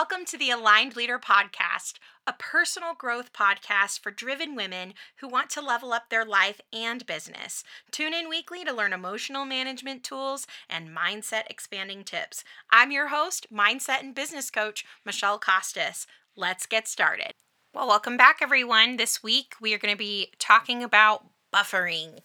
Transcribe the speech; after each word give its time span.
Welcome 0.00 0.24
to 0.28 0.38
the 0.38 0.48
Aligned 0.48 0.96
Leader 0.96 1.18
Podcast, 1.18 1.98
a 2.26 2.32
personal 2.32 2.94
growth 2.94 3.34
podcast 3.34 4.00
for 4.00 4.10
driven 4.10 4.56
women 4.56 4.94
who 5.18 5.28
want 5.28 5.50
to 5.50 5.60
level 5.60 5.92
up 5.92 6.08
their 6.08 6.24
life 6.24 6.58
and 6.72 7.04
business. 7.04 7.62
Tune 7.90 8.14
in 8.14 8.30
weekly 8.30 8.64
to 8.64 8.72
learn 8.72 8.94
emotional 8.94 9.44
management 9.44 10.02
tools 10.02 10.46
and 10.70 10.88
mindset 10.88 11.42
expanding 11.50 12.02
tips. 12.02 12.44
I'm 12.70 12.90
your 12.90 13.08
host, 13.08 13.48
mindset 13.52 14.00
and 14.00 14.14
business 14.14 14.50
coach, 14.50 14.86
Michele 15.04 15.38
Kostos. 15.38 16.06
Let's 16.34 16.64
get 16.64 16.88
started. 16.88 17.34
Well, 17.74 17.86
welcome 17.86 18.16
back, 18.16 18.38
everyone. 18.40 18.96
This 18.96 19.22
week 19.22 19.52
we 19.60 19.74
are 19.74 19.78
going 19.78 19.92
to 19.92 19.98
be 19.98 20.32
talking 20.38 20.82
about 20.82 21.26
buffering. 21.54 22.20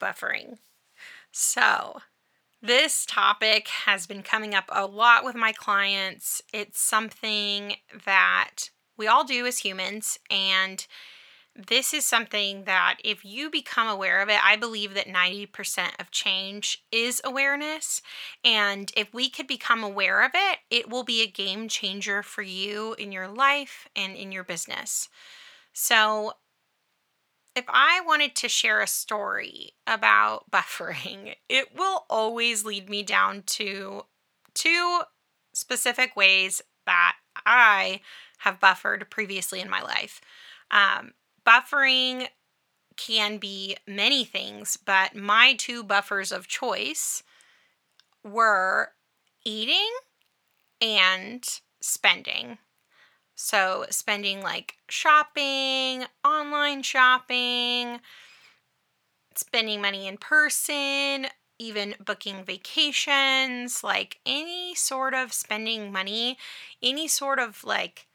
Buffering. 0.00 0.56
So, 1.32 1.98
this 2.62 3.06
topic 3.06 3.68
has 3.68 4.06
been 4.06 4.22
coming 4.22 4.54
up 4.54 4.64
a 4.70 4.86
lot 4.86 5.24
with 5.24 5.36
my 5.36 5.52
clients. 5.52 6.42
It's 6.52 6.80
something 6.80 7.76
that 8.04 8.70
we 8.96 9.06
all 9.06 9.24
do 9.24 9.46
as 9.46 9.58
humans, 9.58 10.18
and 10.30 10.84
this 11.54 11.92
is 11.92 12.04
something 12.04 12.64
that 12.64 12.98
if 13.02 13.24
you 13.24 13.50
become 13.50 13.88
aware 13.88 14.22
of 14.22 14.28
it, 14.28 14.38
I 14.44 14.54
believe 14.54 14.94
that 14.94 15.08
90% 15.08 16.00
of 16.00 16.12
change 16.12 16.84
is 16.92 17.20
awareness. 17.24 18.00
And 18.44 18.92
if 18.96 19.12
we 19.12 19.28
could 19.28 19.48
become 19.48 19.82
aware 19.82 20.22
of 20.24 20.30
it, 20.34 20.58
it 20.70 20.88
will 20.88 21.02
be 21.02 21.20
a 21.20 21.26
game 21.26 21.68
changer 21.68 22.22
for 22.22 22.42
you 22.42 22.94
in 22.94 23.10
your 23.10 23.26
life 23.26 23.88
and 23.96 24.14
in 24.14 24.30
your 24.30 24.44
business. 24.44 25.08
So, 25.72 26.34
if 27.54 27.64
I 27.68 28.00
wanted 28.06 28.34
to 28.36 28.48
share 28.48 28.80
a 28.80 28.86
story 28.86 29.72
about 29.86 30.50
buffering, 30.50 31.34
it 31.48 31.76
will 31.76 32.06
always 32.08 32.64
lead 32.64 32.88
me 32.88 33.02
down 33.02 33.42
to 33.46 34.02
two 34.54 35.00
specific 35.52 36.16
ways 36.16 36.62
that 36.86 37.16
I 37.44 38.00
have 38.38 38.60
buffered 38.60 39.10
previously 39.10 39.60
in 39.60 39.68
my 39.68 39.82
life. 39.82 40.20
Um, 40.70 41.12
buffering 41.46 42.28
can 42.96 43.38
be 43.38 43.76
many 43.86 44.24
things, 44.24 44.76
but 44.76 45.14
my 45.14 45.54
two 45.56 45.82
buffers 45.82 46.32
of 46.32 46.48
choice 46.48 47.22
were 48.24 48.92
eating 49.44 49.88
and 50.80 51.44
spending. 51.80 52.58
So, 53.40 53.84
spending 53.88 54.42
like 54.42 54.78
shopping, 54.88 56.06
online 56.24 56.82
shopping, 56.82 58.00
spending 59.36 59.80
money 59.80 60.08
in 60.08 60.16
person, 60.16 61.28
even 61.56 61.94
booking 62.04 62.42
vacations, 62.44 63.84
like 63.84 64.18
any 64.26 64.74
sort 64.74 65.14
of 65.14 65.32
spending 65.32 65.92
money, 65.92 66.36
any 66.82 67.06
sort 67.06 67.38
of 67.38 67.62
like 67.62 68.08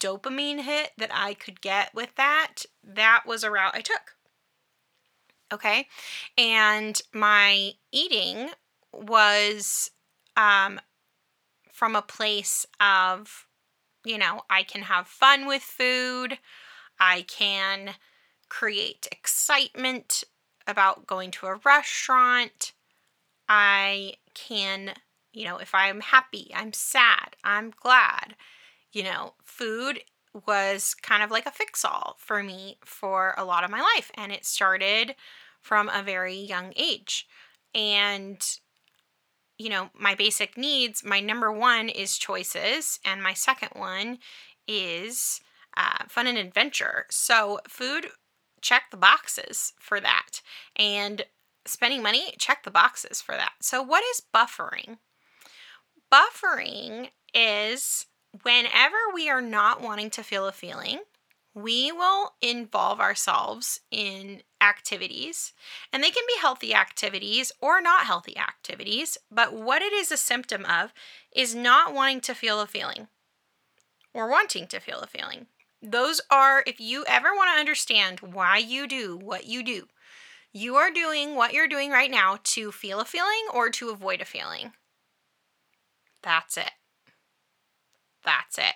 dopamine 0.00 0.62
hit 0.62 0.90
that 0.98 1.10
I 1.12 1.34
could 1.34 1.60
get 1.60 1.94
with 1.94 2.16
that, 2.16 2.64
that 2.82 3.22
was 3.24 3.44
a 3.44 3.52
route 3.52 3.76
I 3.76 3.82
took. 3.82 4.16
Okay. 5.52 5.86
And 6.36 7.00
my 7.14 7.74
eating 7.92 8.50
was 8.92 9.92
um, 10.36 10.80
from 11.70 11.94
a 11.94 12.02
place 12.02 12.66
of 12.80 13.45
you 14.06 14.18
know, 14.18 14.42
I 14.48 14.62
can 14.62 14.82
have 14.82 15.08
fun 15.08 15.46
with 15.46 15.62
food. 15.62 16.38
I 17.00 17.22
can 17.22 17.94
create 18.48 19.08
excitement 19.10 20.22
about 20.66 21.08
going 21.08 21.32
to 21.32 21.46
a 21.46 21.60
restaurant. 21.64 22.72
I 23.48 24.14
can, 24.32 24.94
you 25.32 25.44
know, 25.44 25.58
if 25.58 25.74
I'm 25.74 26.00
happy, 26.00 26.52
I'm 26.54 26.72
sad, 26.72 27.36
I'm 27.42 27.72
glad. 27.80 28.36
You 28.92 29.02
know, 29.02 29.34
food 29.42 30.00
was 30.46 30.94
kind 30.94 31.24
of 31.24 31.32
like 31.32 31.46
a 31.46 31.50
fix 31.50 31.84
all 31.84 32.14
for 32.18 32.44
me 32.44 32.78
for 32.84 33.34
a 33.36 33.44
lot 33.44 33.64
of 33.64 33.70
my 33.70 33.80
life. 33.80 34.12
And 34.14 34.30
it 34.30 34.46
started 34.46 35.16
from 35.60 35.88
a 35.88 36.02
very 36.02 36.36
young 36.36 36.72
age. 36.76 37.26
And 37.74 38.40
you 39.58 39.68
know, 39.68 39.90
my 39.98 40.14
basic 40.14 40.56
needs, 40.56 41.04
my 41.04 41.20
number 41.20 41.50
one 41.50 41.88
is 41.88 42.18
choices, 42.18 43.00
and 43.04 43.22
my 43.22 43.32
second 43.32 43.70
one 43.74 44.18
is 44.68 45.40
uh, 45.76 46.04
fun 46.08 46.26
and 46.26 46.38
adventure. 46.38 47.06
So, 47.10 47.60
food, 47.68 48.08
check 48.60 48.84
the 48.90 48.96
boxes 48.96 49.72
for 49.78 50.00
that. 50.00 50.40
And 50.76 51.24
spending 51.66 52.02
money, 52.02 52.34
check 52.38 52.64
the 52.64 52.70
boxes 52.70 53.20
for 53.20 53.32
that. 53.32 53.52
So, 53.60 53.82
what 53.82 54.04
is 54.10 54.22
buffering? 54.34 54.98
Buffering 56.12 57.10
is 57.34 58.06
whenever 58.42 58.96
we 59.14 59.28
are 59.28 59.42
not 59.42 59.80
wanting 59.80 60.10
to 60.10 60.22
feel 60.22 60.46
a 60.46 60.52
feeling, 60.52 61.00
we 61.56 61.90
will 61.90 62.34
involve 62.42 63.00
ourselves 63.00 63.80
in 63.90 64.42
activities, 64.60 65.54
and 65.90 66.04
they 66.04 66.10
can 66.10 66.22
be 66.28 66.38
healthy 66.38 66.74
activities 66.74 67.50
or 67.62 67.80
not 67.80 68.04
healthy 68.04 68.36
activities, 68.36 69.16
but 69.30 69.54
what 69.54 69.80
it 69.80 69.94
is 69.94 70.12
a 70.12 70.18
symptom 70.18 70.66
of 70.66 70.92
is 71.34 71.54
not 71.54 71.94
wanting 71.94 72.20
to 72.20 72.34
feel 72.34 72.60
a 72.60 72.66
feeling 72.66 73.08
or 74.12 74.28
wanting 74.28 74.66
to 74.66 74.78
feel 74.78 75.00
a 75.00 75.06
feeling. 75.06 75.46
Those 75.80 76.20
are, 76.30 76.62
if 76.66 76.78
you 76.78 77.06
ever 77.08 77.28
want 77.34 77.48
to 77.54 77.58
understand 77.58 78.20
why 78.20 78.58
you 78.58 78.86
do 78.86 79.16
what 79.16 79.46
you 79.46 79.62
do, 79.62 79.86
you 80.52 80.76
are 80.76 80.90
doing 80.90 81.36
what 81.36 81.54
you're 81.54 81.68
doing 81.68 81.90
right 81.90 82.10
now 82.10 82.38
to 82.44 82.70
feel 82.70 83.00
a 83.00 83.06
feeling 83.06 83.46
or 83.54 83.70
to 83.70 83.88
avoid 83.88 84.20
a 84.20 84.26
feeling. 84.26 84.72
That's 86.22 86.58
it. 86.58 86.72
That's 88.22 88.58
it. 88.58 88.74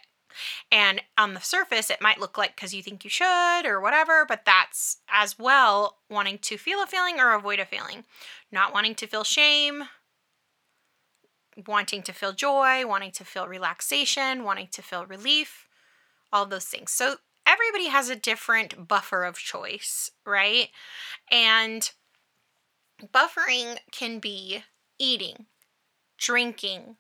And 0.71 1.03
on 1.19 1.35
the 1.35 1.41
surface, 1.41 1.91
it 1.91 2.01
might 2.01 2.21
look 2.21 2.39
like 2.39 2.57
because 2.57 2.75
you 2.75 2.83
think 2.83 3.05
you 3.05 3.11
should 3.11 3.67
or 3.67 3.81
whatever, 3.81 4.25
but 4.27 4.45
that's 4.45 4.99
as 5.09 5.39
well 5.39 5.99
wanting 6.09 6.39
to 6.39 6.57
feel 6.57 6.83
a 6.83 6.87
feeling 6.87 7.19
or 7.19 7.35
avoid 7.35 7.61
a 7.61 7.67
feeling. 7.67 8.05
Not 8.51 8.73
wanting 8.73 8.95
to 8.97 9.07
feel 9.07 9.25
shame, 9.25 9.85
wanting 11.67 12.03
to 12.03 12.13
feel 12.13 12.33
joy, 12.33 12.87
wanting 12.87 13.13
to 13.13 13.25
feel 13.25 13.49
relaxation, 13.49 14.45
wanting 14.45 14.69
to 14.73 14.83
feel 14.83 15.07
relief, 15.07 15.69
all 16.33 16.47
those 16.47 16.67
things. 16.67 16.91
So 16.91 17.17
everybody 17.47 17.89
has 17.89 18.09
a 18.09 18.17
different 18.17 18.89
buffer 18.89 19.25
of 19.25 19.37
choice, 19.37 20.11
right? 20.25 20.69
And 21.31 21.91
buffering 23.13 23.79
can 23.91 24.19
be 24.19 24.65
eating, 24.99 25.47
drinking, 26.19 26.97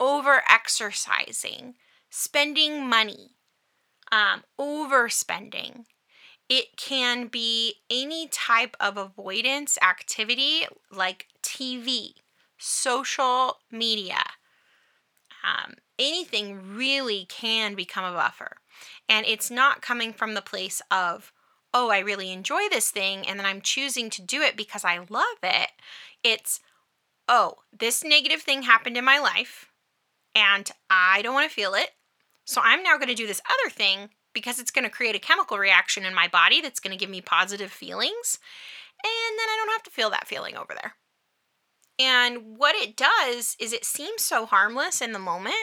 over 0.00 0.42
exercising, 0.48 1.74
spending 2.14 2.86
money, 2.86 3.30
um, 4.12 4.42
overspending. 4.60 5.86
It 6.46 6.76
can 6.76 7.28
be 7.28 7.76
any 7.88 8.28
type 8.28 8.76
of 8.78 8.98
avoidance 8.98 9.78
activity 9.80 10.66
like 10.90 11.28
TV, 11.42 12.10
social 12.58 13.56
media. 13.70 14.22
Um, 15.42 15.76
anything 15.98 16.76
really 16.76 17.24
can 17.30 17.74
become 17.74 18.04
a 18.04 18.14
buffer. 18.14 18.58
And 19.08 19.24
it's 19.26 19.50
not 19.50 19.80
coming 19.80 20.12
from 20.12 20.34
the 20.34 20.42
place 20.42 20.82
of, 20.90 21.32
oh, 21.72 21.88
I 21.88 22.00
really 22.00 22.30
enjoy 22.30 22.68
this 22.70 22.90
thing 22.90 23.26
and 23.26 23.38
then 23.38 23.46
I'm 23.46 23.62
choosing 23.62 24.10
to 24.10 24.22
do 24.22 24.42
it 24.42 24.54
because 24.54 24.84
I 24.84 24.98
love 25.08 25.38
it. 25.42 25.70
It's, 26.22 26.60
oh, 27.26 27.54
this 27.72 28.04
negative 28.04 28.42
thing 28.42 28.64
happened 28.64 28.98
in 28.98 29.04
my 29.04 29.18
life 29.18 29.72
and 30.34 30.70
I 30.90 31.22
don't 31.22 31.34
want 31.34 31.48
to 31.48 31.54
feel 31.54 31.72
it. 31.72 31.92
So 32.44 32.60
I'm 32.62 32.82
now 32.82 32.96
going 32.96 33.08
to 33.08 33.14
do 33.14 33.26
this 33.26 33.42
other 33.46 33.70
thing 33.70 34.10
because 34.32 34.58
it's 34.58 34.70
going 34.70 34.84
to 34.84 34.90
create 34.90 35.14
a 35.14 35.20
chemical 35.20 35.58
reaction 35.58 36.04
in 36.04 36.14
my 36.14 36.28
body 36.28 36.60
that's 36.60 36.80
going 36.80 36.96
to 36.96 37.00
give 37.02 37.10
me 37.10 37.20
positive 37.20 37.70
feelings. 37.70 38.38
And 39.04 39.38
then 39.38 39.46
I 39.48 39.56
don't 39.58 39.72
have 39.74 39.82
to 39.84 39.90
feel 39.90 40.10
that 40.10 40.26
feeling 40.26 40.56
over 40.56 40.74
there. 40.74 40.94
And 41.98 42.58
what 42.58 42.74
it 42.74 42.96
does 42.96 43.56
is 43.60 43.72
it 43.72 43.84
seems 43.84 44.22
so 44.22 44.46
harmless 44.46 45.00
in 45.00 45.12
the 45.12 45.18
moment, 45.18 45.54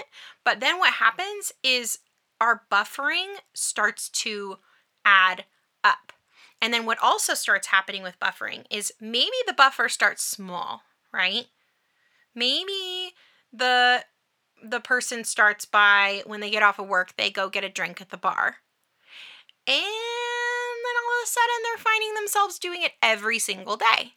but 0.45 0.59
then 0.59 0.78
what 0.78 0.94
happens 0.94 1.51
is 1.63 2.00
our 2.39 2.63
buffering 2.71 3.36
starts 3.54 4.09
to 4.09 4.57
add 5.04 5.45
up. 5.83 6.13
And 6.62 6.74
then 6.74 6.86
what 6.86 7.01
also 7.01 7.33
starts 7.33 7.68
happening 7.68 8.04
with 8.04 8.19
buffering 8.19 8.65
is 8.69 8.94
maybe 9.01 9.36
the 9.48 9.54
buffer 9.54 9.89
starts 9.89 10.24
small, 10.24 10.83
right? 11.12 11.48
Maybe 12.36 13.13
the 13.51 14.04
the 14.63 14.79
person 14.79 15.23
starts 15.23 15.65
by 15.65 16.23
when 16.25 16.39
they 16.39 16.50
get 16.50 16.63
off 16.63 16.79
of 16.79 16.88
work, 16.88 17.15
they 17.17 17.29
go 17.29 17.50
get 17.50 17.63
a 17.63 17.69
drink 17.69 18.01
at 18.01 18.09
the 18.09 18.17
bar. 18.17 18.57
And 19.67 19.75
then 19.75 20.95
all 21.03 21.19
of 21.19 21.23
a 21.23 21.27
sudden 21.27 21.63
they're 21.63 21.77
finding 21.77 22.13
themselves 22.13 22.59
doing 22.59 22.81
it 22.81 22.94
every 23.01 23.39
single 23.39 23.77
day. 23.77 24.13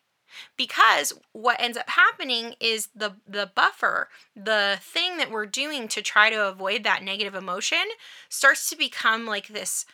Because 0.57 1.13
what 1.33 1.61
ends 1.61 1.77
up 1.77 1.91
happening 1.91 2.55
is 2.59 2.89
the 2.95 3.17
the 3.27 3.51
buffer, 3.55 4.09
the 4.35 4.79
thing 4.81 5.19
that 5.19 5.31
we're 5.31 5.45
doing 5.47 5.89
to 5.89 6.01
try 6.01 6.31
to 6.31 6.49
avoid 6.49 6.85
that 6.85 7.03
negative 7.03 7.35
emotion 7.35 7.85
starts 8.31 8.71
to 8.71 8.77
become 8.77 9.27
like 9.27 9.49
this 9.49 9.85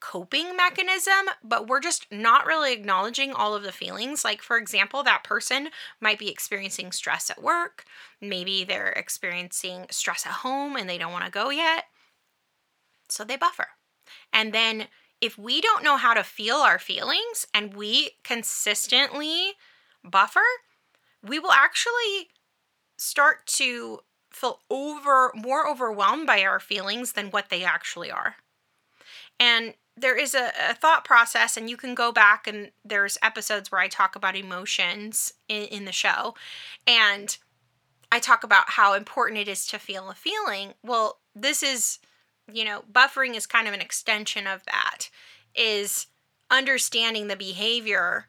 coping 0.00 0.56
mechanism, 0.56 1.28
but 1.44 1.66
we're 1.66 1.80
just 1.80 2.06
not 2.10 2.46
really 2.46 2.72
acknowledging 2.72 3.32
all 3.32 3.54
of 3.54 3.62
the 3.62 3.72
feelings. 3.72 4.24
Like, 4.24 4.42
for 4.42 4.56
example, 4.56 5.02
that 5.02 5.24
person 5.24 5.68
might 6.00 6.18
be 6.18 6.30
experiencing 6.30 6.92
stress 6.92 7.30
at 7.30 7.42
work. 7.42 7.84
Maybe 8.20 8.64
they're 8.64 8.90
experiencing 8.90 9.86
stress 9.90 10.26
at 10.26 10.32
home 10.32 10.76
and 10.76 10.88
they 10.88 10.98
don't 10.98 11.12
want 11.12 11.26
to 11.26 11.30
go 11.30 11.50
yet. 11.50 11.84
So 13.08 13.24
they 13.24 13.36
buffer. 13.36 13.68
And 14.32 14.52
then, 14.52 14.86
if 15.20 15.36
we 15.36 15.60
don't 15.60 15.84
know 15.84 15.98
how 15.98 16.14
to 16.14 16.24
feel 16.24 16.56
our 16.56 16.78
feelings 16.78 17.46
and 17.52 17.74
we 17.74 18.12
consistently 18.24 19.52
buffer, 20.02 20.40
we 21.22 21.38
will 21.38 21.52
actually 21.52 22.28
start 22.96 23.46
to 23.46 24.00
feel 24.30 24.60
over 24.70 25.32
more 25.34 25.68
overwhelmed 25.68 26.26
by 26.26 26.42
our 26.42 26.60
feelings 26.60 27.12
than 27.12 27.26
what 27.26 27.50
they 27.50 27.64
actually 27.64 28.10
are. 28.10 28.36
And 29.38 29.74
there 30.00 30.16
is 30.16 30.34
a, 30.34 30.52
a, 30.70 30.74
thought 30.74 31.04
process, 31.04 31.56
and 31.56 31.68
you 31.68 31.76
can 31.76 31.94
go 31.94 32.12
back 32.12 32.46
and 32.46 32.70
there's 32.84 33.18
episodes 33.22 33.70
where 33.70 33.80
I 33.80 33.88
talk 33.88 34.16
about 34.16 34.36
emotions 34.36 35.34
in, 35.48 35.64
in 35.64 35.84
the 35.84 35.92
show. 35.92 36.34
And 36.86 37.36
I 38.10 38.18
talk 38.18 38.42
about 38.42 38.70
how 38.70 38.94
important 38.94 39.40
it 39.40 39.48
is 39.48 39.66
to 39.68 39.78
feel 39.78 40.10
a 40.10 40.14
feeling. 40.14 40.74
Well, 40.82 41.18
this 41.34 41.62
is, 41.62 41.98
you 42.52 42.64
know, 42.64 42.82
buffering 42.90 43.36
is 43.36 43.46
kind 43.46 43.68
of 43.68 43.74
an 43.74 43.80
extension 43.80 44.46
of 44.46 44.64
that, 44.64 45.10
is 45.54 46.06
understanding 46.50 47.28
the 47.28 47.36
behavior 47.36 48.26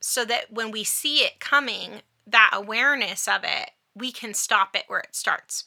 so 0.00 0.24
that 0.24 0.52
when 0.52 0.70
we 0.70 0.82
see 0.82 1.18
it 1.18 1.40
coming, 1.40 2.02
that 2.26 2.50
awareness 2.52 3.28
of 3.28 3.42
it, 3.44 3.70
we 3.94 4.10
can 4.10 4.34
stop 4.34 4.74
it 4.74 4.84
where 4.88 5.00
it 5.00 5.14
starts. 5.14 5.64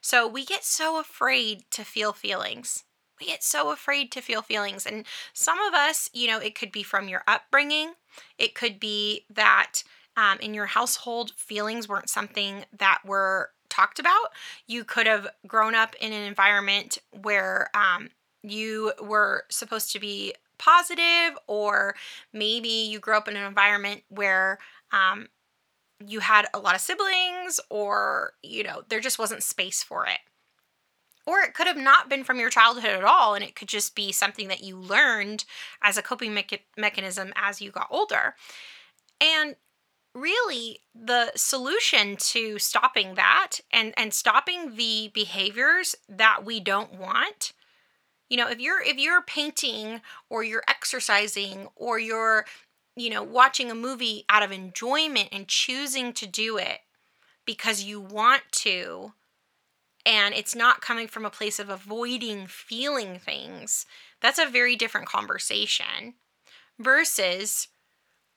So 0.00 0.26
we 0.26 0.44
get 0.44 0.64
so 0.64 0.98
afraid 0.98 1.64
to 1.70 1.84
feel 1.84 2.12
feelings. 2.12 2.84
We 3.20 3.26
get 3.26 3.42
so 3.42 3.72
afraid 3.72 4.12
to 4.12 4.20
feel 4.20 4.42
feelings. 4.42 4.86
And 4.86 5.04
some 5.32 5.58
of 5.60 5.74
us, 5.74 6.10
you 6.12 6.26
know, 6.28 6.38
it 6.38 6.54
could 6.54 6.72
be 6.72 6.82
from 6.82 7.08
your 7.08 7.22
upbringing, 7.26 7.94
it 8.38 8.54
could 8.54 8.78
be 8.80 9.24
that 9.30 9.82
um, 10.16 10.38
in 10.40 10.54
your 10.54 10.66
household, 10.66 11.32
feelings 11.36 11.88
weren't 11.88 12.08
something 12.08 12.64
that 12.76 13.00
were 13.04 13.50
talked 13.68 13.98
about. 13.98 14.32
You 14.66 14.84
could 14.84 15.06
have 15.06 15.28
grown 15.46 15.74
up 15.74 15.94
in 16.00 16.12
an 16.12 16.22
environment 16.22 16.98
where 17.22 17.68
um, 17.74 18.10
you 18.42 18.92
were 19.02 19.44
supposed 19.50 19.92
to 19.92 20.00
be 20.00 20.34
positive, 20.58 21.38
or 21.46 21.94
maybe 22.32 22.68
you 22.68 22.98
grew 22.98 23.16
up 23.16 23.28
in 23.28 23.36
an 23.36 23.44
environment 23.44 24.02
where 24.08 24.58
um, 24.92 25.28
you 26.04 26.20
had 26.20 26.46
a 26.54 26.58
lot 26.58 26.74
of 26.74 26.80
siblings, 26.80 27.60
or, 27.68 28.32
you 28.42 28.62
know, 28.62 28.82
there 28.88 29.00
just 29.00 29.18
wasn't 29.18 29.42
space 29.42 29.82
for 29.82 30.06
it. 30.06 30.20
Or 31.26 31.40
it 31.40 31.54
could 31.54 31.66
have 31.66 31.76
not 31.76 32.08
been 32.08 32.24
from 32.24 32.38
your 32.38 32.50
childhood 32.50 32.92
at 32.92 33.04
all, 33.04 33.34
and 33.34 33.42
it 33.42 33.56
could 33.56 33.68
just 33.68 33.94
be 33.96 34.12
something 34.12 34.48
that 34.48 34.62
you 34.62 34.76
learned 34.76 35.44
as 35.82 35.96
a 35.96 36.02
coping 36.02 36.32
mecha- 36.32 36.60
mechanism 36.76 37.32
as 37.34 37.60
you 37.60 37.70
got 37.72 37.88
older. 37.90 38.36
And 39.20 39.56
really, 40.14 40.80
the 40.94 41.32
solution 41.34 42.16
to 42.16 42.58
stopping 42.58 43.16
that 43.16 43.58
and, 43.72 43.92
and 43.96 44.14
stopping 44.14 44.76
the 44.76 45.10
behaviors 45.12 45.96
that 46.08 46.44
we 46.44 46.60
don't 46.60 46.94
want 46.94 47.52
you 48.28 48.36
know 48.36 48.48
if 48.48 48.60
you're 48.60 48.82
if 48.82 48.96
you're 48.96 49.22
painting 49.22 50.00
or 50.28 50.42
you're 50.42 50.64
exercising 50.68 51.68
or 51.76 51.98
you're 51.98 52.44
you 52.96 53.10
know 53.10 53.22
watching 53.22 53.70
a 53.70 53.74
movie 53.74 54.24
out 54.28 54.42
of 54.42 54.52
enjoyment 54.52 55.28
and 55.32 55.48
choosing 55.48 56.12
to 56.12 56.26
do 56.26 56.56
it 56.56 56.80
because 57.44 57.84
you 57.84 58.00
want 58.00 58.42
to 58.50 59.12
and 60.06 60.32
it's 60.34 60.54
not 60.54 60.80
coming 60.80 61.08
from 61.08 61.26
a 61.26 61.30
place 61.30 61.58
of 61.58 61.68
avoiding 61.68 62.46
feeling 62.46 63.18
things, 63.18 63.84
that's 64.22 64.38
a 64.38 64.46
very 64.46 64.76
different 64.76 65.08
conversation 65.08 66.14
versus 66.78 67.68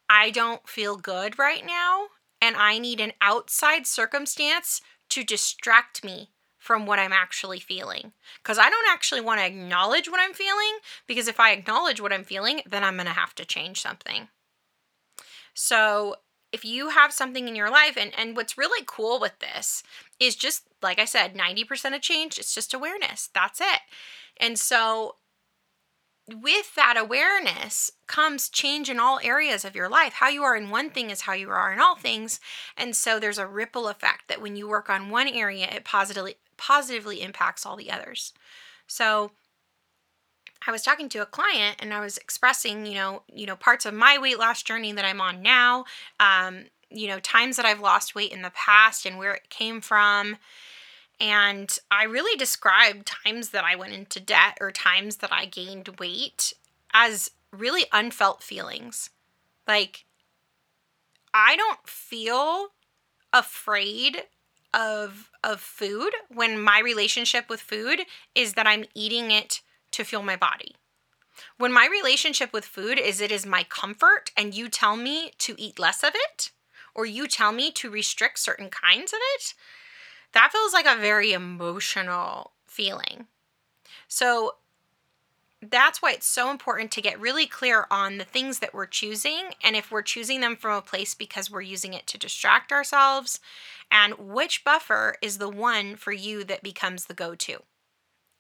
I 0.10 0.32
don't 0.32 0.68
feel 0.68 0.98
good 0.98 1.38
right 1.38 1.64
now 1.66 2.08
and 2.42 2.56
I 2.56 2.80
need 2.80 3.00
an 3.00 3.14
outside 3.22 3.86
circumstance 3.86 4.82
to 5.10 5.24
distract 5.24 6.04
me 6.04 6.32
from 6.58 6.86
what 6.86 7.00
I'm 7.00 7.14
actually 7.14 7.60
feeling. 7.60 8.14
Because 8.42 8.58
I 8.58 8.70
don't 8.70 8.90
actually 8.90 9.22
want 9.22 9.40
to 9.40 9.46
acknowledge 9.46 10.10
what 10.10 10.20
I'm 10.20 10.34
feeling, 10.34 10.80
because 11.08 11.28
if 11.28 11.40
I 11.40 11.52
acknowledge 11.52 12.02
what 12.02 12.12
I'm 12.12 12.24
feeling, 12.24 12.62
then 12.66 12.84
I'm 12.84 12.96
going 12.96 13.08
to 13.08 13.14
have 13.14 13.36
to 13.36 13.46
change 13.46 13.82
something. 13.82 14.28
So 15.54 16.16
if 16.52 16.66
you 16.66 16.90
have 16.90 17.14
something 17.14 17.48
in 17.48 17.56
your 17.56 17.70
life 17.70 17.98
and 17.98 18.12
and 18.18 18.36
what's 18.36 18.58
really 18.58 18.84
cool 18.86 19.20
with 19.20 19.38
this 19.40 19.84
is 20.20 20.36
just 20.36 20.64
like 20.82 21.00
I 21.00 21.06
said 21.06 21.36
90% 21.36 21.96
of 21.96 22.02
change 22.02 22.38
it's 22.38 22.54
just 22.54 22.74
awareness 22.74 23.30
that's 23.34 23.62
it 23.62 23.82
and 24.40 24.58
so 24.58 25.16
with 26.36 26.76
that 26.76 26.96
awareness 26.98 27.92
comes 28.08 28.50
change 28.50 28.90
in 28.90 29.00
all 29.00 29.20
areas 29.24 29.66
of 29.66 29.76
your 29.76 29.90
life. 29.90 30.14
How 30.14 30.30
you 30.30 30.44
are 30.44 30.56
in 30.56 30.70
one 30.70 30.90
thing 30.90 31.10
is 31.10 31.22
how 31.22 31.34
you 31.34 31.50
are 31.50 31.74
in 31.74 31.80
all 31.80 31.96
things. 31.96 32.40
And 32.78 32.96
so 32.96 33.20
there's 33.20 33.38
a 33.38 33.48
ripple 33.48 33.88
effect 33.88 34.28
that 34.28 34.42
when 34.42 34.56
you 34.56 34.68
work 34.68 34.90
on 34.90 35.10
one 35.10 35.28
area, 35.28 35.68
it 35.72 35.86
positively 35.86 36.36
positively 36.58 37.22
impacts 37.22 37.66
all 37.66 37.76
the 37.76 37.92
others. 37.92 38.34
So 38.86 39.32
I 40.66 40.72
was 40.72 40.82
talking 40.82 41.10
to 41.10 41.22
a 41.22 41.26
client 41.26 41.78
and 41.80 41.94
I 41.94 42.00
was 42.00 42.18
expressing, 42.18 42.86
you 42.86 42.96
know, 42.96 43.24
you 43.34 43.46
know, 43.46 43.56
parts 43.56 43.86
of 43.86 43.94
my 43.94 44.18
weight 44.18 44.40
loss 44.40 44.62
journey 44.62 44.92
that 44.92 45.06
I'm 45.06 45.22
on 45.22 45.42
now, 45.42 45.86
um, 46.20 46.66
you 46.90 47.08
know, 47.08 47.20
times 47.20 47.56
that 47.56 47.66
I've 47.66 47.80
lost 47.80 48.16
weight 48.16 48.32
in 48.32 48.42
the 48.42 48.52
past 48.52 49.06
and 49.06 49.18
where 49.18 49.34
it 49.34 49.50
came 49.50 49.80
from. 49.82 50.38
And 51.20 51.78
I 51.92 52.04
really 52.04 52.38
described 52.38 53.06
times 53.06 53.50
that 53.50 53.64
I 53.64 53.76
went 53.76 53.94
into 53.94 54.20
debt 54.20 54.58
or 54.62 54.72
times 54.72 55.18
that 55.18 55.34
I 55.34 55.46
gained 55.46 56.00
weight 56.00 56.54
as 56.94 57.32
really 57.52 57.86
unfelt 57.92 58.42
feelings. 58.44 59.10
Like, 59.68 60.06
I 61.34 61.56
don't 61.56 61.88
feel 61.88 62.70
afraid 63.32 64.24
of 64.74 65.30
of 65.44 65.60
food 65.60 66.12
when 66.30 66.62
my 66.62 66.80
relationship 66.80 67.50
with 67.50 67.60
food 67.62 68.02
is 68.36 68.54
that 68.54 68.68
I'm 68.68 68.86
eating 68.94 69.32
it 69.32 69.62
to 69.92 70.04
fuel 70.04 70.24
my 70.24 70.36
body. 70.36 70.76
When 71.58 71.72
my 71.72 71.88
relationship 71.88 72.52
with 72.52 72.66
food 72.66 73.00
is 73.00 73.22
it 73.22 73.32
is 73.32 73.46
my 73.46 73.64
comfort 73.64 74.32
and 74.36 74.54
you 74.54 74.70
tell 74.70 74.96
me 74.96 75.32
to 75.40 75.56
eat 75.58 75.80
less 75.80 76.04
of 76.04 76.12
it 76.14 76.52
or 76.94 77.06
you 77.06 77.28
tell 77.28 77.52
me 77.52 77.72
to 77.72 77.90
restrict 77.90 78.40
certain 78.40 78.70
kinds 78.70 79.14
of 79.14 79.20
it, 79.36 79.54
that 80.34 80.52
feels 80.52 80.74
like 80.74 80.86
a 80.86 81.00
very 81.00 81.32
emotional 81.32 82.52
feeling. 82.66 83.28
So 84.08 84.56
that's 85.62 86.02
why 86.02 86.14
it's 86.14 86.26
so 86.26 86.52
important 86.52 86.92
to 86.92 87.02
get 87.02 87.20
really 87.20 87.46
clear 87.46 87.86
on 87.92 88.18
the 88.18 88.24
things 88.24 88.60
that 88.60 88.74
we're 88.74 88.86
choosing 88.86 89.52
and 89.62 89.76
if 89.76 89.92
we're 89.92 90.02
choosing 90.02 90.40
them 90.40 90.56
from 90.56 90.78
a 90.78 90.82
place 90.82 91.14
because 91.14 91.52
we're 91.52 91.62
using 91.62 91.94
it 91.94 92.08
to 92.08 92.18
distract 92.18 92.72
ourselves 92.72 93.40
and 93.92 94.14
which 94.18 94.64
buffer 94.64 95.16
is 95.22 95.38
the 95.38 95.50
one 95.50 95.96
for 95.96 96.14
you 96.14 96.44
that 96.46 96.64
becomes 96.64 97.06
the 97.06 97.14
go 97.14 97.36
to. 97.36 97.64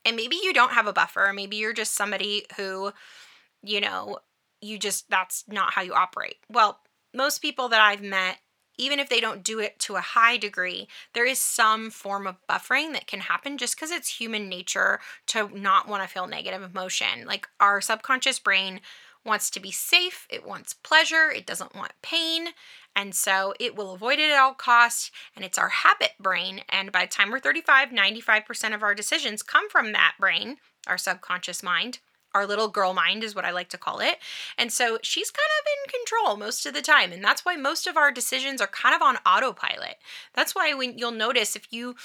And 0.09 0.15
maybe 0.15 0.39
you 0.41 0.53
don't 0.53 0.71
have 0.71 0.87
a 0.87 0.93
buffer. 0.93 1.31
Maybe 1.35 1.57
you're 1.57 1.71
just 1.71 1.93
somebody 1.93 2.47
who, 2.57 2.93
you 3.61 3.79
know, 3.79 4.17
you 4.59 4.79
just, 4.79 5.07
that's 5.07 5.43
not 5.47 5.73
how 5.73 5.83
you 5.83 5.93
operate. 5.93 6.37
Well, 6.51 6.79
most 7.13 7.43
people 7.43 7.69
that 7.69 7.79
I've 7.79 8.01
met, 8.01 8.39
even 8.79 8.97
if 8.97 9.07
they 9.07 9.19
don't 9.19 9.43
do 9.43 9.59
it 9.59 9.77
to 9.81 9.97
a 9.97 10.01
high 10.01 10.37
degree, 10.37 10.87
there 11.13 11.27
is 11.27 11.37
some 11.37 11.91
form 11.91 12.25
of 12.25 12.37
buffering 12.49 12.91
that 12.93 13.05
can 13.05 13.19
happen 13.19 13.59
just 13.59 13.75
because 13.75 13.91
it's 13.91 14.19
human 14.19 14.49
nature 14.49 14.99
to 15.27 15.47
not 15.55 15.87
want 15.87 16.01
to 16.01 16.09
feel 16.09 16.25
negative 16.25 16.63
emotion. 16.63 17.27
Like 17.27 17.47
our 17.59 17.79
subconscious 17.79 18.39
brain 18.39 18.81
wants 19.23 19.51
to 19.51 19.59
be 19.59 19.69
safe, 19.69 20.25
it 20.31 20.43
wants 20.43 20.73
pleasure, 20.73 21.29
it 21.29 21.45
doesn't 21.45 21.75
want 21.75 21.91
pain. 22.01 22.47
And 22.95 23.15
so 23.15 23.53
it 23.59 23.75
will 23.75 23.93
avoid 23.93 24.19
it 24.19 24.29
at 24.29 24.39
all 24.39 24.53
costs. 24.53 25.11
And 25.35 25.45
it's 25.45 25.57
our 25.57 25.69
habit 25.69 26.11
brain. 26.19 26.61
And 26.69 26.91
by 26.91 27.05
the 27.05 27.11
time 27.11 27.31
we're 27.31 27.39
35, 27.39 27.89
95% 27.89 28.75
of 28.75 28.83
our 28.83 28.93
decisions 28.93 29.43
come 29.43 29.69
from 29.69 29.93
that 29.93 30.15
brain, 30.19 30.57
our 30.87 30.97
subconscious 30.97 31.63
mind. 31.63 31.99
Our 32.35 32.45
little 32.45 32.67
girl 32.67 32.93
mind 32.93 33.23
is 33.23 33.33
what 33.33 33.45
I 33.45 33.51
like 33.51 33.69
to 33.69 33.77
call 33.77 33.99
it. 33.99 34.17
And 34.55 34.71
so 34.71 34.99
she's 35.01 35.31
kind 35.31 35.49
of 35.59 35.65
in 35.73 35.99
control 35.99 36.37
most 36.37 36.65
of 36.65 36.75
the 36.75 36.81
time. 36.81 37.11
And 37.11 37.23
that's 37.23 37.43
why 37.43 37.55
most 37.55 37.87
of 37.87 37.97
our 37.97 38.11
decisions 38.11 38.61
are 38.61 38.67
kind 38.67 38.93
of 38.93 39.01
on 39.01 39.17
autopilot. 39.25 39.95
That's 40.35 40.53
why 40.53 40.73
when 40.73 40.97
you'll 40.97 41.11
notice 41.11 41.55
if 41.55 41.73
you 41.73 41.95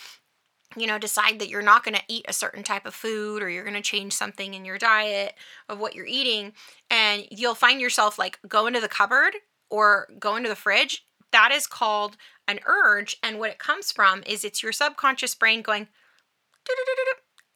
you 0.77 0.87
know, 0.87 0.99
decide 0.99 1.39
that 1.39 1.49
you're 1.49 1.63
not 1.63 1.85
going 1.85 1.95
to 1.95 2.03
eat 2.09 2.25
a 2.29 2.33
certain 2.33 2.63
type 2.63 2.87
of 2.87 2.95
food 2.95 3.43
or 3.43 3.49
you're 3.49 3.65
going 3.65 3.75
to 3.75 3.81
change 3.81 4.13
something 4.13 4.55
in 4.55 4.65
your 4.65 4.79
diet 4.79 5.35
of 5.69 5.79
what 5.79 5.95
you're 5.95 6.07
eating, 6.07 6.53
and 6.91 7.27
you'll 7.31 7.55
find 7.55 7.81
yourself 7.81 8.19
like 8.19 8.39
go 8.49 8.67
into 8.67 8.81
the 8.81 8.89
cupboard 8.89 9.35
or 9.75 10.07
go 10.21 10.37
into 10.37 10.49
the 10.49 10.63
fridge, 10.65 11.05
that 11.33 11.51
is 11.51 11.67
called 11.67 12.17
an 12.47 12.61
urge. 12.65 13.17
And 13.23 13.39
what 13.39 13.51
it 13.51 13.59
comes 13.59 13.91
from 13.91 14.23
is 14.25 14.45
it's 14.45 14.63
your 14.63 14.73
subconscious 14.73 15.35
brain 15.35 15.63
going, 15.63 15.89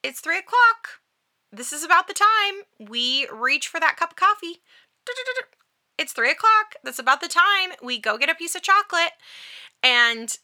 it's 0.02 0.20
three 0.20 0.38
o'clock. 0.38 0.80
This 1.52 1.72
is 1.72 1.84
about 1.84 2.08
the 2.08 2.14
time 2.14 2.88
we 2.90 3.28
reach 3.32 3.68
for 3.68 3.78
that 3.80 3.96
cup 3.96 4.10
of 4.10 4.16
coffee. 4.16 4.56
It's 5.96 6.12
three 6.12 6.30
o'clock. 6.32 6.74
That's 6.82 6.98
about 6.98 7.20
the 7.20 7.28
time 7.28 7.70
we 7.82 7.98
go 8.00 8.18
get 8.18 8.30
a 8.30 8.34
piece 8.34 8.56
of 8.56 8.62
chocolate. 8.62 9.12
And 9.82 10.36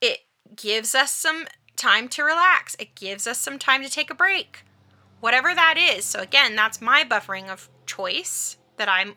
it 0.00 0.18
gives 0.54 0.94
us 0.94 1.10
some 1.10 1.46
time 1.76 2.08
to 2.08 2.22
relax, 2.22 2.76
it 2.78 2.94
gives 2.94 3.26
us 3.26 3.38
some 3.38 3.58
time 3.58 3.82
to 3.82 3.90
take 3.90 4.10
a 4.10 4.14
break. 4.14 4.62
whatever 5.24 5.54
that 5.54 5.76
is. 5.78 6.04
So, 6.04 6.20
again, 6.20 6.54
that's 6.54 6.82
my 6.82 7.02
buffering 7.02 7.48
of 7.48 7.70
choice 7.86 8.58
that 8.76 8.90
I'm 8.90 9.14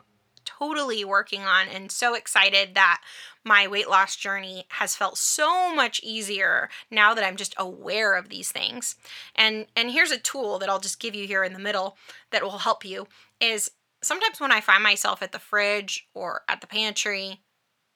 totally 0.57 1.03
working 1.05 1.41
on 1.41 1.67
and 1.67 1.91
so 1.91 2.13
excited 2.13 2.75
that 2.75 3.01
my 3.43 3.67
weight 3.67 3.89
loss 3.89 4.15
journey 4.15 4.65
has 4.69 4.95
felt 4.95 5.17
so 5.17 5.73
much 5.73 6.01
easier 6.03 6.69
now 6.91 7.13
that 7.13 7.23
I'm 7.23 7.37
just 7.37 7.55
aware 7.57 8.15
of 8.15 8.29
these 8.29 8.51
things. 8.51 8.95
And 9.35 9.67
and 9.75 9.91
here's 9.91 10.11
a 10.11 10.19
tool 10.19 10.59
that 10.59 10.69
I'll 10.69 10.79
just 10.79 10.99
give 10.99 11.15
you 11.15 11.27
here 11.27 11.43
in 11.43 11.53
the 11.53 11.59
middle 11.59 11.97
that 12.31 12.43
will 12.43 12.59
help 12.59 12.83
you 12.83 13.07
is 13.39 13.71
sometimes 14.01 14.39
when 14.39 14.51
I 14.51 14.61
find 14.61 14.83
myself 14.83 15.21
at 15.21 15.31
the 15.31 15.39
fridge 15.39 16.07
or 16.13 16.41
at 16.47 16.61
the 16.61 16.67
pantry, 16.67 17.41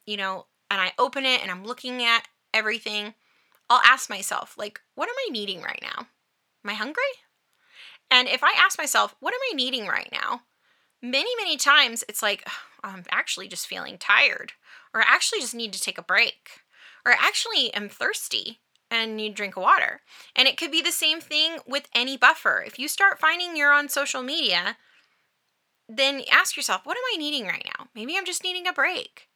you 0.06 0.18
know, 0.18 0.46
and 0.70 0.80
I 0.80 0.94
open 0.98 1.26
it 1.26 1.42
and 1.42 1.52
I'm 1.52 1.66
looking 1.66 2.04
at 2.04 2.28
everything, 2.54 3.14
I'll 3.70 3.82
ask 3.84 4.10
myself 4.10 4.56
like 4.58 4.80
what 4.96 5.10
am 5.10 5.16
I 5.28 5.32
needing 5.32 5.62
right 5.62 5.80
now? 5.82 6.08
Am 6.64 6.70
I 6.70 6.74
hungry? 6.74 7.04
And 8.10 8.28
if 8.28 8.44
I 8.44 8.54
ask 8.58 8.78
myself, 8.78 9.16
what 9.22 9.34
am 9.34 9.40
I 9.52 9.56
needing 9.56 9.88
right 9.88 10.10
now? 10.12 10.42
Many, 11.02 11.30
many 11.38 11.58
times 11.58 12.04
it's 12.08 12.22
like, 12.22 12.48
I'm 12.84 13.04
actually 13.10 13.48
just 13.48 13.68
feeling 13.68 13.98
tired, 13.98 14.54
or 14.94 15.02
I 15.02 15.06
actually 15.08 15.40
just 15.40 15.56
need 15.56 15.74
to 15.74 15.82
take 15.82 15.98
a 15.98 16.04
break, 16.04 16.62
or 17.06 17.12
I 17.12 17.16
actually 17.20 17.74
am 17.74 17.90
thirsty 17.90 18.60
and 18.90 19.16
need 19.16 19.34
drink 19.34 19.56
water. 19.56 20.02
And 20.36 20.48
it 20.48 20.58
could 20.58 20.72
be 20.72 20.82
the 20.82 20.92
same 20.92 21.22
thing 21.22 21.58
with 21.66 21.88
any 21.96 22.18
buffer. 22.18 22.64
If 22.66 22.78
you 22.78 22.88
start 22.88 23.20
finding 23.20 23.56
you're 23.56 23.72
on 23.72 23.90
social 23.90 24.22
media, 24.22 24.78
then 25.88 26.22
ask 26.32 26.56
yourself, 26.56 26.86
what 26.86 26.98
am 26.98 27.04
I 27.14 27.18
needing 27.18 27.46
right 27.46 27.66
now? 27.78 27.88
Maybe 27.96 28.16
I'm 28.18 28.26
just 28.26 28.44
needing 28.44 28.68
a 28.68 28.74
break. 28.74 29.30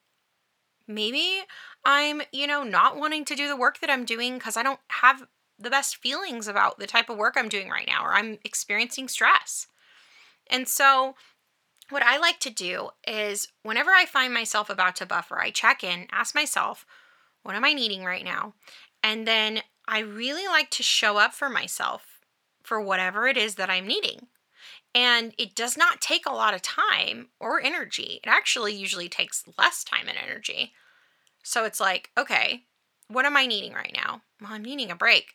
Maybe 0.88 1.42
I'm, 1.84 2.22
you 2.32 2.46
know, 2.46 2.64
not 2.64 2.98
wanting 2.98 3.26
to 3.26 3.36
do 3.36 3.48
the 3.48 3.58
work 3.58 3.80
that 3.80 3.90
I'm 3.90 4.06
doing 4.06 4.36
because 4.36 4.56
I 4.56 4.64
don't 4.64 4.80
have 4.90 5.26
the 5.58 5.70
best 5.70 5.98
feelings 5.98 6.48
about 6.48 6.78
the 6.78 6.88
type 6.88 7.10
of 7.10 7.18
work 7.18 7.36
I'm 7.38 7.50
doing 7.50 7.70
right 7.70 7.88
now, 7.88 8.04
or 8.06 8.14
I'm 8.14 8.38
experiencing 8.44 9.08
stress. 9.08 9.68
And 10.52 10.68
so, 10.68 11.16
what 11.90 12.04
I 12.04 12.18
like 12.18 12.40
to 12.42 12.50
do 12.50 12.90
is 13.08 13.48
whenever 13.64 13.92
I 13.92 14.06
find 14.06 14.34
myself 14.34 14.70
about 14.70 14.96
to 14.98 15.06
buffer, 15.06 15.40
I 15.40 15.52
check 15.52 15.84
in, 15.84 16.08
ask 16.12 16.34
myself, 16.34 16.86
what 17.44 17.56
am 17.56 17.66
I 17.66 17.74
needing 17.74 18.04
right 18.04 18.26
now? 18.26 18.54
And 19.04 19.28
then 19.28 19.62
I 19.88 20.00
really 20.00 20.48
like 20.48 20.70
to 20.72 20.84
show 20.84 21.18
up 21.18 21.34
for 21.34 21.50
myself 21.50 22.20
for 22.64 22.82
whatever 22.82 23.28
it 23.28 23.38
is 23.38 23.56
that 23.56 23.70
I'm 23.70 23.86
needing. 23.86 24.28
And 24.96 25.34
it 25.38 25.54
does 25.54 25.78
not 25.78 26.02
take 26.02 26.26
a 26.26 26.34
lot 26.34 26.54
of 26.54 26.62
time 26.62 27.28
or 27.40 27.62
energy. 27.62 28.20
It 28.24 28.28
actually 28.28 28.74
usually 28.74 29.10
takes 29.10 29.44
less 29.58 29.84
time 29.84 30.08
and 30.08 30.18
energy. 30.18 30.74
So 31.44 31.66
it's 31.66 31.80
like, 31.80 32.10
okay, 32.18 32.64
what 33.08 33.26
am 33.26 33.38
I 33.38 33.46
needing 33.46 33.74
right 33.74 33.94
now? 33.94 34.22
Well, 34.42 34.54
I'm 34.54 34.64
needing 34.64 34.90
a 34.90 34.96
break 34.96 35.34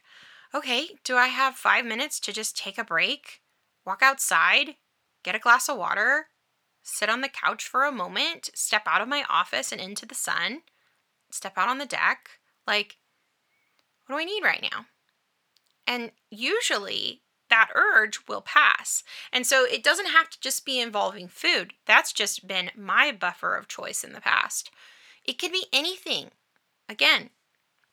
okay, 0.55 0.89
do 1.05 1.17
I 1.17 1.29
have 1.29 1.55
five 1.55 1.85
minutes 1.85 2.19
to 2.21 2.33
just 2.33 2.57
take 2.57 2.79
a 2.79 2.85
break, 2.85 3.41
walk 3.87 4.03
outside, 4.03 4.77
get 5.23 5.35
a 5.35 5.39
glass 5.39 5.69
of 5.69 5.77
water, 5.77 6.27
sit 6.83 7.09
on 7.09 7.21
the 7.21 7.29
couch 7.29 7.67
for 7.67 7.85
a 7.85 7.93
moment, 7.93 8.51
step 8.55 8.83
out 8.87 9.01
of 9.01 9.09
my 9.09 9.25
office 9.29 9.73
and 9.73 9.81
into 9.81 10.07
the 10.07 10.15
sun, 10.15 10.63
step 11.31 11.55
out 11.57 11.69
on 11.69 11.79
the 11.79 11.87
deck? 11.87 12.31
Like, 12.67 12.97
what 14.07 14.17
do 14.17 14.21
I 14.21 14.25
need 14.25 14.43
right 14.43 14.63
now? 14.63 14.87
And 15.87 16.13
usually 16.31 17.23
that 17.49 17.71
urge 17.75 18.21
will 18.29 18.41
pass. 18.41 19.03
And 19.33 19.47
so 19.47 19.65
it 19.65 19.83
doesn't 19.83 20.11
have 20.11 20.31
to 20.31 20.41
just 20.41 20.65
be 20.65 20.81
involving 20.81 21.29
food. 21.29 21.75
That's 21.87 22.13
just 22.13 22.47
been 22.47 22.71
my 22.77 23.13
buffer 23.13 23.57
of 23.57 23.69
choice 23.69 24.05
in 24.05 24.13
the 24.13 24.21
past. 24.21 24.71
It 25.25 25.39
could 25.39 25.53
be 25.53 25.67
anything. 25.73 26.31
Again, 26.89 27.31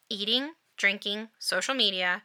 eating, 0.10 0.52
drinking, 0.78 1.30
social 1.40 1.76
media, 1.76 2.24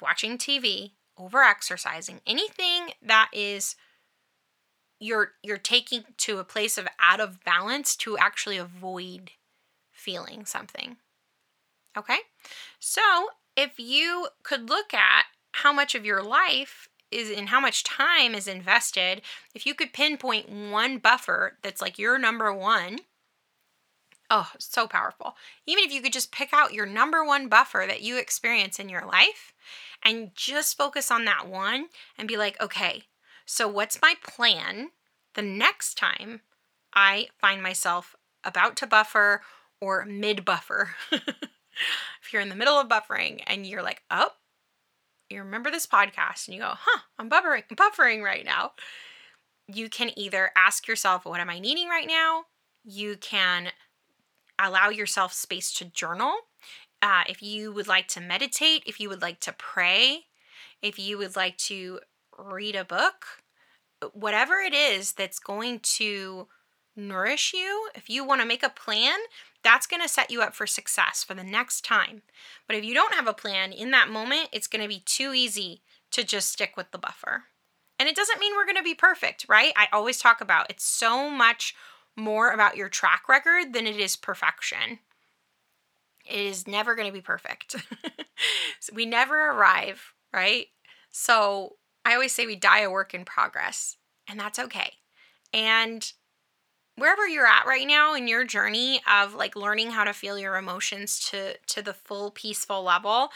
watching 0.00 0.38
TV, 0.38 0.92
over 1.18 1.42
exercising, 1.42 2.20
anything 2.26 2.90
that 3.02 3.30
is 3.32 3.76
you're 4.98 5.32
you're 5.42 5.58
taking 5.58 6.04
to 6.18 6.38
a 6.38 6.44
place 6.44 6.78
of 6.78 6.88
out 7.00 7.20
of 7.20 7.44
balance 7.44 7.96
to 7.96 8.16
actually 8.18 8.56
avoid 8.56 9.32
feeling 9.92 10.44
something. 10.44 10.96
Okay? 11.96 12.18
So, 12.78 13.28
if 13.56 13.78
you 13.78 14.28
could 14.42 14.68
look 14.68 14.92
at 14.92 15.24
how 15.52 15.72
much 15.72 15.94
of 15.94 16.04
your 16.04 16.22
life 16.22 16.88
is 17.10 17.30
and 17.30 17.48
how 17.48 17.60
much 17.60 17.84
time 17.84 18.34
is 18.34 18.46
invested, 18.46 19.22
if 19.54 19.64
you 19.64 19.74
could 19.74 19.92
pinpoint 19.92 20.48
one 20.50 20.98
buffer 20.98 21.56
that's 21.62 21.80
like 21.80 21.98
your 21.98 22.18
number 22.18 22.52
one, 22.52 22.98
oh, 24.30 24.50
so 24.58 24.86
powerful. 24.86 25.36
Even 25.66 25.84
if 25.84 25.92
you 25.92 26.02
could 26.02 26.12
just 26.12 26.32
pick 26.32 26.50
out 26.52 26.74
your 26.74 26.86
number 26.86 27.24
one 27.24 27.48
buffer 27.48 27.84
that 27.86 28.02
you 28.02 28.18
experience 28.18 28.78
in 28.78 28.88
your 28.88 29.06
life 29.06 29.54
and 30.04 30.30
just 30.34 30.76
focus 30.76 31.10
on 31.10 31.24
that 31.24 31.48
one 31.48 31.86
and 32.18 32.28
be 32.28 32.36
like, 32.36 32.60
okay, 32.60 33.04
so 33.46 33.68
what's 33.68 34.02
my 34.02 34.14
plan 34.22 34.90
the 35.34 35.42
next 35.42 35.94
time 35.96 36.42
I 36.92 37.28
find 37.40 37.62
myself 37.62 38.14
about 38.44 38.76
to 38.76 38.86
buffer 38.86 39.42
or 39.80 40.04
mid 40.04 40.44
buffer? 40.44 40.90
if 41.10 42.32
you're 42.32 42.42
in 42.42 42.48
the 42.48 42.54
middle 42.54 42.74
of 42.74 42.88
buffering 42.88 43.42
and 43.46 43.66
you're 43.66 43.82
like, 43.82 44.02
oh, 44.10 44.30
you 45.30 45.38
remember 45.42 45.70
this 45.70 45.86
podcast 45.86 46.46
and 46.46 46.54
you 46.54 46.60
go, 46.60 46.72
huh, 46.76 47.00
I'm 47.18 47.30
buffering, 47.30 47.64
buffering 47.72 48.22
right 48.22 48.44
now. 48.44 48.72
You 49.68 49.88
can 49.88 50.10
either 50.16 50.50
ask 50.56 50.86
yourself, 50.86 51.24
what 51.24 51.40
am 51.40 51.50
I 51.50 51.58
needing 51.58 51.88
right 51.88 52.06
now? 52.06 52.44
You 52.84 53.16
can 53.16 53.68
allow 54.58 54.90
yourself 54.90 55.32
space 55.32 55.72
to 55.74 55.84
journal 55.84 56.34
uh, 57.02 57.24
if 57.28 57.42
you 57.42 57.72
would 57.72 57.88
like 57.88 58.08
to 58.08 58.20
meditate, 58.20 58.82
if 58.86 59.00
you 59.00 59.08
would 59.08 59.22
like 59.22 59.40
to 59.40 59.52
pray, 59.52 60.24
if 60.82 60.98
you 60.98 61.18
would 61.18 61.36
like 61.36 61.56
to 61.58 62.00
read 62.38 62.76
a 62.76 62.84
book, 62.84 63.26
whatever 64.12 64.54
it 64.56 64.74
is 64.74 65.12
that's 65.12 65.38
going 65.38 65.80
to 65.80 66.48
nourish 66.96 67.52
you, 67.52 67.88
if 67.94 68.08
you 68.08 68.24
want 68.24 68.40
to 68.40 68.46
make 68.46 68.62
a 68.62 68.70
plan, 68.70 69.18
that's 69.62 69.86
going 69.86 70.02
to 70.02 70.08
set 70.08 70.30
you 70.30 70.42
up 70.42 70.54
for 70.54 70.66
success 70.66 71.22
for 71.22 71.34
the 71.34 71.44
next 71.44 71.84
time. 71.84 72.22
But 72.66 72.76
if 72.76 72.84
you 72.84 72.94
don't 72.94 73.14
have 73.14 73.26
a 73.26 73.34
plan 73.34 73.72
in 73.72 73.90
that 73.90 74.08
moment, 74.08 74.48
it's 74.52 74.66
going 74.66 74.82
to 74.82 74.88
be 74.88 75.02
too 75.04 75.34
easy 75.34 75.82
to 76.12 76.24
just 76.24 76.50
stick 76.50 76.76
with 76.76 76.90
the 76.90 76.98
buffer. 76.98 77.44
And 77.98 78.08
it 78.08 78.16
doesn't 78.16 78.40
mean 78.40 78.54
we're 78.54 78.66
going 78.66 78.76
to 78.76 78.82
be 78.82 78.94
perfect, 78.94 79.46
right? 79.48 79.72
I 79.76 79.88
always 79.92 80.18
talk 80.18 80.40
about 80.40 80.70
it's 80.70 80.84
so 80.84 81.30
much 81.30 81.74
more 82.14 82.50
about 82.50 82.76
your 82.76 82.88
track 82.88 83.28
record 83.28 83.72
than 83.72 83.86
it 83.86 83.96
is 83.96 84.16
perfection. 84.16 85.00
It 86.24 86.40
is 86.40 86.66
never 86.66 86.94
going 86.94 87.08
to 87.08 87.12
be 87.12 87.20
perfect. 87.20 87.76
so 88.80 88.92
we 88.94 89.06
never 89.06 89.50
arrive, 89.50 90.14
right? 90.32 90.66
So 91.10 91.76
I 92.06 92.14
always 92.14 92.32
say 92.32 92.46
we 92.46 92.54
die 92.54 92.82
a 92.82 92.90
work 92.90 93.14
in 93.14 93.24
progress, 93.24 93.96
and 94.28 94.38
that's 94.38 94.60
okay. 94.60 94.92
And 95.52 96.12
wherever 96.94 97.26
you're 97.26 97.48
at 97.48 97.66
right 97.66 97.84
now 97.84 98.14
in 98.14 98.28
your 98.28 98.44
journey 98.44 99.00
of 99.12 99.34
like 99.34 99.56
learning 99.56 99.90
how 99.90 100.04
to 100.04 100.12
feel 100.12 100.38
your 100.38 100.56
emotions 100.56 101.18
to 101.30 101.56
to 101.66 101.82
the 101.82 101.92
full 101.92 102.30
peaceful 102.30 102.84
level, 102.84 103.30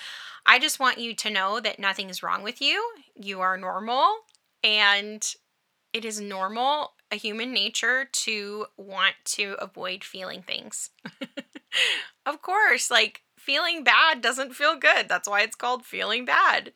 I 0.46 0.60
just 0.60 0.78
want 0.78 0.98
you 0.98 1.14
to 1.16 1.30
know 1.30 1.58
that 1.58 1.80
nothing 1.80 2.10
is 2.10 2.22
wrong 2.22 2.44
with 2.44 2.62
you. 2.62 2.92
You 3.16 3.40
are 3.40 3.56
normal 3.56 4.06
and 4.62 5.34
it 5.92 6.04
is 6.04 6.20
normal 6.20 6.92
a 7.10 7.16
human 7.16 7.52
nature 7.52 8.04
to 8.04 8.66
want 8.76 9.16
to 9.24 9.56
avoid 9.58 10.04
feeling 10.04 10.42
things. 10.42 10.90
of 12.24 12.40
course, 12.40 12.88
like 12.88 13.22
feeling 13.36 13.82
bad 13.82 14.20
doesn't 14.20 14.54
feel 14.54 14.76
good. 14.76 15.08
That's 15.08 15.28
why 15.28 15.40
it's 15.40 15.56
called 15.56 15.84
feeling 15.84 16.24
bad. 16.24 16.72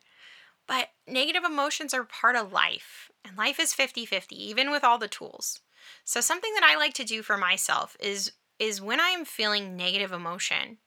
But 0.67 0.89
negative 1.07 1.43
emotions 1.43 1.93
are 1.93 2.03
part 2.03 2.35
of 2.35 2.51
life, 2.51 3.11
and 3.23 3.37
life 3.37 3.59
is 3.59 3.73
50 3.73 4.05
50, 4.05 4.35
even 4.49 4.71
with 4.71 4.83
all 4.83 4.97
the 4.97 5.07
tools. 5.07 5.61
So, 6.03 6.21
something 6.21 6.53
that 6.55 6.63
I 6.63 6.75
like 6.75 6.93
to 6.95 7.03
do 7.03 7.21
for 7.21 7.37
myself 7.37 7.95
is 7.99 8.31
is 8.57 8.81
when 8.81 8.99
I 8.99 9.09
am 9.09 9.25
feeling 9.25 9.75
negative 9.75 10.11
emotion, 10.11 10.77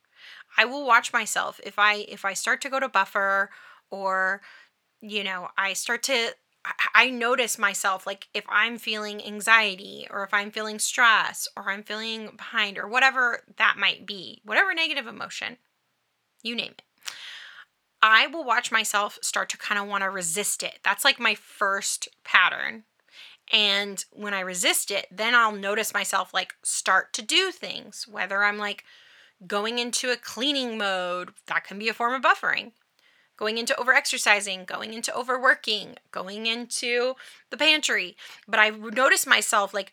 I 0.56 0.64
will 0.64 0.86
watch 0.86 1.12
myself. 1.12 1.60
If 1.64 1.78
I 1.78 2.06
if 2.08 2.24
I 2.24 2.32
start 2.34 2.60
to 2.62 2.70
go 2.70 2.80
to 2.80 2.88
buffer 2.88 3.50
or 3.90 4.42
you 5.00 5.22
know, 5.24 5.48
I 5.56 5.74
start 5.74 6.02
to 6.04 6.34
I 6.94 7.10
notice 7.10 7.58
myself 7.58 8.06
like 8.06 8.28
if 8.34 8.44
I'm 8.48 8.78
feeling 8.78 9.24
anxiety 9.24 10.06
or 10.10 10.24
if 10.24 10.34
I'm 10.34 10.50
feeling 10.50 10.78
stress 10.78 11.48
or 11.56 11.70
I'm 11.70 11.82
feeling 11.82 12.30
behind 12.36 12.78
or 12.78 12.88
whatever 12.88 13.44
that 13.56 13.76
might 13.78 14.06
be, 14.06 14.40
whatever 14.44 14.74
negative 14.74 15.06
emotion, 15.06 15.58
you 16.42 16.56
name 16.56 16.72
it. 16.78 16.82
I 18.02 18.26
will 18.28 18.44
watch 18.44 18.70
myself 18.70 19.18
start 19.22 19.48
to 19.50 19.58
kind 19.58 19.80
of 19.80 19.88
want 19.88 20.02
to 20.04 20.10
resist 20.10 20.62
it. 20.62 20.78
That's 20.84 21.04
like 21.04 21.18
my 21.18 21.34
first 21.34 22.08
pattern. 22.24 22.84
And 23.52 24.04
when 24.12 24.34
I 24.34 24.40
resist 24.40 24.90
it, 24.90 25.06
then 25.10 25.34
I'll 25.34 25.52
notice 25.52 25.94
myself 25.94 26.34
like 26.34 26.54
start 26.62 27.12
to 27.14 27.22
do 27.22 27.50
things, 27.50 28.06
whether 28.06 28.44
I'm 28.44 28.58
like 28.58 28.84
going 29.46 29.78
into 29.78 30.10
a 30.10 30.16
cleaning 30.16 30.78
mode, 30.78 31.30
that 31.46 31.64
can 31.64 31.78
be 31.78 31.88
a 31.88 31.94
form 31.94 32.14
of 32.14 32.22
buffering 32.22 32.72
going 33.38 33.56
into 33.56 33.72
overexercising, 33.74 34.66
going 34.66 34.92
into 34.92 35.16
overworking, 35.16 35.94
going 36.10 36.46
into 36.46 37.14
the 37.50 37.56
pantry. 37.56 38.16
But 38.46 38.58
I 38.58 38.70
notice 38.70 39.26
myself 39.26 39.72
like 39.72 39.92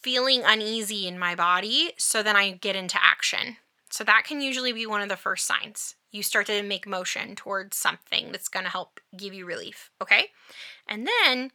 feeling 0.00 0.42
uneasy 0.44 1.08
in 1.08 1.18
my 1.18 1.34
body. 1.34 1.92
So 1.96 2.22
then 2.22 2.36
I 2.36 2.52
get 2.52 2.76
into 2.76 3.02
action. 3.02 3.56
So 3.90 4.04
that 4.04 4.24
can 4.24 4.40
usually 4.40 4.72
be 4.72 4.86
one 4.86 5.00
of 5.00 5.08
the 5.08 5.16
first 5.16 5.46
signs. 5.46 5.96
You 6.14 6.22
start 6.22 6.46
to 6.46 6.62
make 6.62 6.86
motion 6.86 7.34
towards 7.34 7.76
something 7.76 8.30
that's 8.30 8.46
going 8.46 8.64
to 8.64 8.70
help 8.70 9.00
give 9.16 9.34
you 9.34 9.44
relief. 9.44 9.90
Okay. 10.00 10.28
And 10.86 11.08
then 11.08 11.50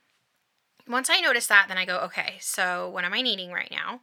once 0.86 1.10
I 1.10 1.22
notice 1.22 1.48
that, 1.48 1.68
then 1.70 1.78
I 1.78 1.86
go, 1.86 2.00
okay, 2.00 2.36
so 2.42 2.90
what 2.90 3.06
am 3.06 3.14
I 3.14 3.22
needing 3.22 3.54
right 3.54 3.72
now? 3.72 4.02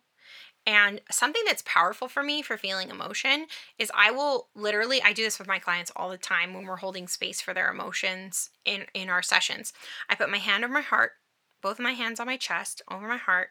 And 0.67 1.03
something 1.11 1.43
that's 1.45 1.63
powerful 1.67 2.09
for 2.09 2.23
me 2.23 2.41
for 2.41 2.57
feeling 2.57 2.89
emotion 2.89 3.47
is 3.79 3.93
I 3.95 4.11
will 4.11 4.49
literally 4.55 5.03
I 5.03 5.13
do 5.13 5.23
this 5.23 5.39
with 5.39 5.47
my 5.47 5.59
clients 5.59 5.93
all 5.95 6.09
the 6.09 6.17
time 6.17 6.55
when 6.55 6.65
we're 6.65 6.77
holding 6.77 7.07
space 7.07 7.43
for 7.43 7.53
their 7.53 7.71
emotions 7.71 8.49
in 8.65 8.87
in 8.95 9.11
our 9.11 9.23
sessions. 9.23 9.75
I 10.09 10.15
put 10.15 10.31
my 10.31 10.39
hand 10.39 10.65
on 10.65 10.73
my 10.73 10.81
heart, 10.81 11.13
both 11.61 11.79
my 11.79 11.93
hands 11.93 12.19
on 12.19 12.27
my 12.27 12.39
chest, 12.39 12.81
over 12.91 13.07
my 13.07 13.19
heart. 13.19 13.51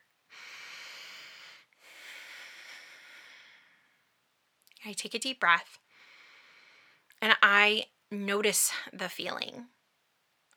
I 4.83 4.91
take 4.91 5.13
a 5.13 5.19
deep 5.19 5.39
breath 5.39 5.79
and 7.21 7.35
I 7.41 7.85
notice 8.11 8.71
the 8.93 9.09
feeling. 9.09 9.65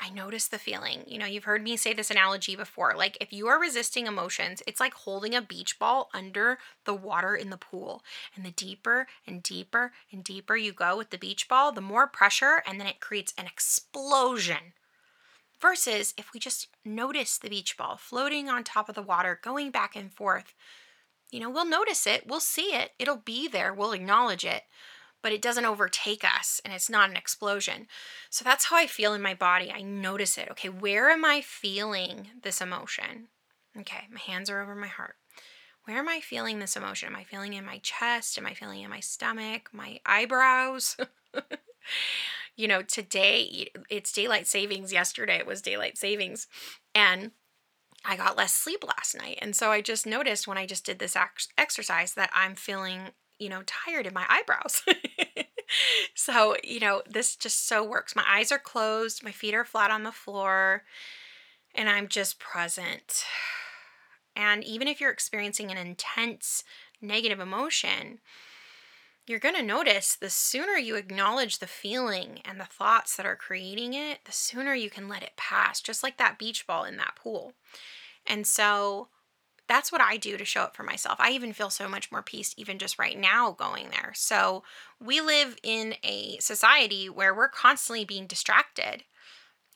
I 0.01 0.11
notice 0.11 0.47
the 0.47 0.59
feeling. 0.59 1.03
You 1.07 1.19
know, 1.19 1.27
you've 1.27 1.45
heard 1.45 1.63
me 1.63 1.77
say 1.77 1.93
this 1.93 2.11
analogy 2.11 2.55
before. 2.55 2.95
Like, 2.97 3.19
if 3.21 3.33
you 3.33 3.49
are 3.49 3.61
resisting 3.61 4.07
emotions, 4.07 4.63
it's 4.67 4.79
like 4.79 4.95
holding 4.95 5.35
a 5.35 5.43
beach 5.43 5.79
ball 5.79 6.09
under 6.15 6.59
the 6.85 6.95
water 6.95 7.35
in 7.35 7.51
the 7.51 7.57
pool. 7.57 8.05
And 8.37 8.45
the 8.45 8.53
deeper 8.53 9.09
and 9.27 9.43
deeper 9.43 9.93
and 10.13 10.23
deeper 10.23 10.57
you 10.57 10.73
go 10.73 10.97
with 10.97 11.11
the 11.11 11.19
beach 11.19 11.49
ball, 11.49 11.73
the 11.73 11.81
more 11.81 12.07
pressure, 12.07 12.63
and 12.65 12.79
then 12.79 12.87
it 12.87 13.01
creates 13.01 13.35
an 13.37 13.47
explosion. 13.47 14.75
Versus 15.61 16.15
if 16.17 16.33
we 16.33 16.39
just 16.39 16.69
notice 16.85 17.37
the 17.37 17.51
beach 17.51 17.77
ball 17.77 17.97
floating 17.97 18.49
on 18.49 18.63
top 18.63 18.89
of 18.89 18.95
the 18.95 19.03
water, 19.03 19.41
going 19.43 19.73
back 19.73 19.97
and 19.97 20.13
forth, 20.13 20.55
you 21.33 21.41
know, 21.41 21.51
we'll 21.51 21.67
notice 21.67 22.07
it, 22.07 22.29
we'll 22.29 22.39
see 22.39 22.73
it, 22.73 22.93
it'll 23.01 23.17
be 23.17 23.49
there, 23.49 23.75
we'll 23.75 23.93
acknowledge 23.93 24.45
it 24.45 24.63
but 25.23 25.33
it 25.33 25.43
doesn't 25.43 25.65
overtake 25.65 26.25
us 26.25 26.61
and 26.65 26.73
it's 26.73 26.91
not 26.91 27.11
an 27.11 27.17
explosion. 27.17 27.87
So 28.31 28.45
that's 28.45 28.67
how 28.67 28.77
I 28.77 28.87
feel 28.87 29.15
in 29.15 29.23
my 29.23 29.35
body. 29.35 29.73
I 29.73 29.83
notice 29.83 30.39
it. 30.39 30.49
Okay, 30.53 30.69
where 30.69 31.11
am 31.11 31.25
I 31.25 31.41
feeling 31.41 32.29
this 32.43 32.61
emotion? 32.61 33.29
Okay, 33.79 34.07
my 34.13 34.21
hands 34.21 34.49
are 34.51 34.63
over 34.63 34.75
my 34.75 34.87
heart. 34.87 35.17
Where 35.85 35.99
am 35.99 36.09
I 36.09 36.21
feeling 36.21 36.59
this 36.59 36.77
emotion? 36.77 37.09
Am 37.09 37.17
I 37.17 37.25
feeling 37.25 37.55
in 37.55 37.65
my 37.65 37.79
chest? 37.79 38.37
Am 38.39 38.47
I 38.47 38.55
feeling 38.55 38.83
in 38.83 38.91
my 38.91 39.01
stomach? 39.01 39.71
My 39.73 40.01
eyebrows? 40.05 40.97
you 42.57 42.69
know, 42.69 42.83
today 42.83 43.71
it's 43.89 44.13
daylight 44.13 44.47
savings. 44.47 44.93
Yesterday 44.93 45.39
it 45.39 45.47
was 45.47 45.63
daylight 45.63 45.97
savings. 45.97 46.47
And 46.95 47.31
I 48.05 48.17
got 48.17 48.37
less 48.37 48.53
sleep 48.53 48.85
last 48.85 49.17
night. 49.17 49.39
And 49.41 49.57
so 49.57 49.71
I 49.71 49.81
just 49.81 50.07
noticed 50.07 50.47
when 50.47 50.59
I 50.59 50.67
just 50.67 50.85
did 50.85 50.99
this 50.99 51.17
ex- 51.17 51.49
exercise 51.57 52.15
that 52.15 52.31
I'm 52.35 52.55
feeling 52.55 53.13
you 53.39 53.49
know, 53.49 53.63
tired 53.67 54.07
in 54.07 54.15
my 54.15 54.27
eyebrows. 54.29 54.83
so, 56.15 56.57
you 56.63 56.81
know, 56.81 57.03
this 57.09 57.37
just 57.37 57.67
so 57.67 57.85
works. 57.85 58.17
My 58.17 58.25
eyes 58.29 58.53
are 58.53 58.59
closed, 58.59 59.25
my 59.25 59.33
feet 59.33 59.55
are 59.55 59.65
flat 59.65 59.91
on 59.91 60.03
the 60.03 60.13
floor, 60.13 60.85
and 61.75 61.89
I'm 61.89 62.09
just 62.09 62.39
present. 62.39 63.25
And 64.37 64.63
even 64.63 64.87
if 64.87 65.01
you're 65.01 65.11
experiencing 65.11 65.73
an 65.73 65.79
intense 65.79 66.63
negative 67.03 67.41
emotion, 67.41 68.21
you're 69.27 69.39
going 69.39 69.57
to 69.57 69.63
notice 69.63 70.15
the 70.15 70.31
sooner 70.31 70.75
you 70.75 70.95
acknowledge 70.95 71.59
the 71.59 71.67
feeling 71.67 72.41
and 72.45 72.61
the 72.61 72.65
thoughts 72.65 73.17
that 73.17 73.27
are 73.27 73.37
creating 73.37 73.95
it, 73.95 74.21
the 74.25 74.33
sooner 74.33 74.75
you 74.75 74.91
can 74.91 75.09
let 75.09 75.25
it 75.25 75.33
pass, 75.37 75.81
just 75.81 76.05
like 76.05 76.17
that 76.19 76.39
beach 76.39 76.69
ball 76.69 76.85
in 76.85 76.97
that 76.99 77.17
pool. 77.17 77.53
And 78.27 78.47
so, 78.47 79.09
that's 79.69 79.93
what 79.93 80.01
I 80.01 80.17
do 80.17 80.37
to 80.37 80.45
show 80.45 80.63
up 80.63 80.75
for 80.75 80.83
myself. 80.83 81.17
I 81.21 81.31
even 81.31 81.53
feel 81.53 81.71
so 81.71 81.89
much 81.89 82.11
more 82.11 82.23
peace, 82.23 82.55
even 82.57 82.79
just 82.79 82.99
right 82.99 83.19
now 83.19 83.53
going 83.53 83.91
there. 83.91 84.13
So, 84.15 84.65
we 85.01 85.21
live 85.21 85.57
in 85.63 85.95
a 86.03 86.39
society 86.41 87.09
where 87.09 87.35
we're 87.35 87.49
constantly 87.49 88.05
being 88.05 88.27
distracted, 88.27 89.05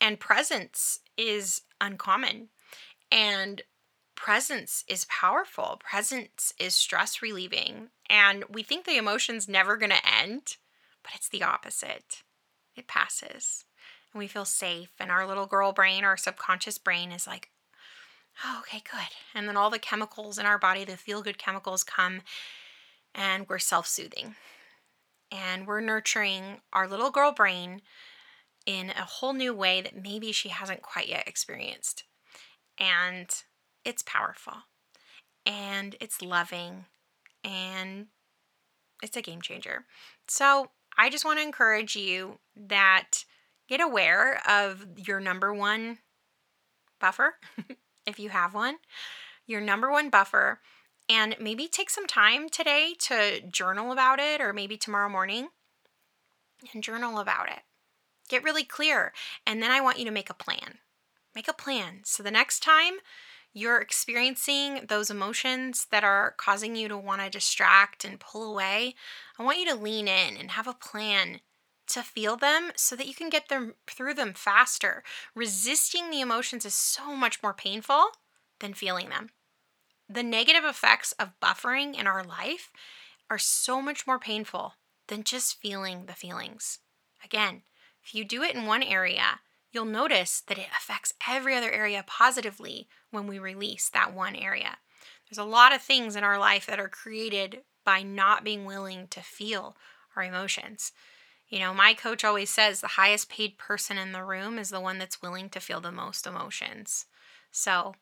and 0.01 0.19
presence 0.19 1.01
is 1.17 1.63
uncommon. 1.81 2.49
And 3.11 3.63
presence 4.15 4.85
is 4.89 5.05
powerful, 5.07 5.81
presence 5.85 6.55
is 6.59 6.75
stress 6.75 7.21
relieving. 7.21 7.89
And 8.09 8.45
we 8.49 8.63
think 8.63 8.85
the 8.85 8.97
emotion's 8.97 9.49
never 9.49 9.77
going 9.77 9.91
to 9.91 10.09
end, 10.21 10.57
but 11.03 11.13
it's 11.15 11.29
the 11.29 11.43
opposite. 11.43 12.23
It 12.75 12.87
passes 12.87 13.65
and 14.13 14.19
we 14.19 14.27
feel 14.27 14.45
safe. 14.45 14.91
And 14.99 15.11
our 15.11 15.27
little 15.27 15.47
girl 15.47 15.73
brain, 15.73 16.05
our 16.05 16.17
subconscious 16.17 16.79
brain 16.79 17.13
is 17.13 17.27
like, 17.27 17.51
oh, 18.45 18.59
okay, 18.61 18.83
good. 18.91 19.09
And 19.35 19.49
then 19.49 19.57
all 19.57 19.71
the 19.71 19.79
chemicals 19.79 20.39
in 20.39 20.47
our 20.47 20.59
body, 20.59 20.85
the 20.85 20.97
feel 20.97 21.23
good 21.23 21.39
chemicals 21.39 21.85
come 21.85 22.23
and 23.15 23.49
we're 23.49 23.59
self 23.59 23.87
soothing. 23.87 24.35
And 25.31 25.67
we're 25.67 25.81
nurturing 25.81 26.61
our 26.73 26.87
little 26.87 27.11
girl 27.11 27.33
brain 27.33 27.81
in 28.67 28.91
a 28.91 29.05
whole 29.05 29.33
new 29.33 29.55
way 29.55 29.81
that 29.81 30.01
maybe 30.01 30.31
she 30.33 30.51
hasn't 30.51 30.83
quite 30.83 31.09
yet 31.09 31.27
experienced. 31.27 32.05
And 32.79 33.29
it's 33.85 34.03
powerful 34.03 34.55
and 35.45 35.97
it's 36.01 36.23
loving 36.23 36.85
and 37.45 38.07
it's 39.03 39.17
a 39.17 39.23
game 39.23 39.43
changer. 39.43 39.85
So 40.29 40.71
I 40.97 41.11
just 41.11 41.25
want 41.25 41.39
to 41.39 41.45
encourage 41.45 41.97
you 41.97 42.39
that 42.57 43.25
get 43.69 43.81
aware 43.81 44.41
of 44.49 44.87
your 44.97 45.19
number 45.19 45.53
one 45.53 45.99
buffer 47.01 47.35
if 48.07 48.19
you 48.19 48.31
have 48.31 48.55
one, 48.55 48.77
your 49.47 49.61
number 49.61 49.91
one 49.91 50.11
buffer, 50.11 50.61
and 51.09 51.37
maybe 51.41 51.69
take 51.69 51.91
some 51.91 52.07
time 52.07 52.49
today 52.49 52.95
to 53.01 53.41
journal 53.41 53.93
about 53.93 54.19
it 54.19 54.41
or 54.41 54.53
maybe 54.53 54.77
tomorrow 54.77 55.09
morning 55.09 55.49
and 56.73 56.83
journal 56.83 57.19
about 57.19 57.49
it. 57.49 57.61
Get 58.29 58.45
really 58.45 58.65
clear. 58.65 59.13
And 59.47 59.63
then 59.63 59.71
I 59.71 59.81
want 59.81 59.99
you 59.99 60.05
to 60.05 60.11
make 60.11 60.31
a 60.31 60.35
plan. 60.35 60.79
Make 61.35 61.49
a 61.49 61.53
plan. 61.53 62.01
So 62.05 62.23
the 62.23 62.31
next 62.31 62.61
time 62.61 62.95
you're 63.53 63.81
experiencing 63.81 64.87
those 64.89 65.11
emotions 65.11 65.87
that 65.91 66.05
are 66.05 66.35
causing 66.39 66.75
you 66.77 66.89
to 66.89 66.97
want 66.97 67.21
to 67.21 67.29
distract 67.29 68.05
and 68.05 68.21
pull 68.21 68.51
away, 68.51 68.95
I 69.39 69.43
want 69.43 69.59
you 69.59 69.67
to 69.67 69.75
lean 69.75 70.09
in 70.09 70.37
and 70.37 70.53
have 70.53 70.67
a 70.67 70.73
plan 70.73 71.41
to 71.93 72.03
feel 72.03 72.37
them 72.37 72.73
so 72.77 72.97
that 72.97 73.07
you 73.07 73.15
can 73.15 73.29
get 73.29 73.49
them 73.49 73.75
through 73.87 74.15
them 74.15 74.33
faster. 74.35 75.03
Resisting 75.35 76.11
the 76.11 76.21
emotions 76.21 76.65
is 76.65 76.75
so 76.75 77.15
much 77.15 77.43
more 77.43 77.55
painful 77.55 78.09
than 78.61 78.75
feeling 78.75 79.09
them. 79.09 79.31
The 80.09 80.23
negative 80.23 80.65
effects 80.65 81.13
of 81.13 81.39
buffering 81.43 81.99
in 81.99 82.07
our 82.07 82.25
life 82.25 82.71
are 83.31 83.39
so 83.39 83.81
much 83.81 84.07
more 84.07 84.19
painful 84.19 84.75
than 85.09 85.25
just 85.25 85.61
feeling 85.61 86.07
the 86.07 86.15
feelings. 86.15 86.81
Again, 87.25 87.63
if 88.05 88.15
you 88.15 88.25
do 88.25 88.43
it 88.43 88.55
in 88.55 88.67
one 88.67 88.83
area, 88.83 89.41
you'll 89.73 89.85
notice 89.85 90.43
that 90.49 90.59
it 90.59 90.69
affects 90.77 91.15
every 91.29 91.57
other 91.57 91.71
area 91.71 92.05
positively 92.07 92.89
when 93.11 93.27
we 93.27 93.39
release 93.39 93.89
that 93.91 94.15
one 94.15 94.37
area. 94.37 94.79
There's 95.29 95.39
a 95.39 95.49
lot 95.49 95.75
of 95.75 95.83
things 95.83 96.17
in 96.17 96.25
our 96.25 96.39
life 96.39 96.67
that 96.67 96.81
are 96.81 96.89
created 96.89 97.63
by 97.85 98.03
not 98.03 98.45
being 98.45 98.65
willing 98.65 99.09
to 99.09 99.21
feel 99.21 99.77
our 100.15 100.23
emotions. 100.23 100.93
You 101.53 101.59
know, 101.59 101.75
my 101.75 101.93
coach 101.93 102.25
always 102.25 102.49
says 102.49 102.81
the 102.81 102.87
highest 102.87 103.29
paid 103.29 103.59
person 103.59 103.99
in 103.99 104.13
the 104.13 104.25
room 104.25 104.59
is 104.59 104.71
the 104.71 104.81
one 104.81 104.97
that's 104.97 105.21
willing 105.21 105.51
to 105.51 105.61
feel 105.61 105.83
the 105.83 105.93
most 105.93 106.27
emotions. 106.27 107.05
So 107.51 107.95